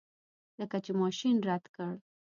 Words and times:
لکه 0.59 0.77
چې 0.85 0.91
ماشین 1.01 1.35
رد 1.47 1.65
کړ. 1.75 1.91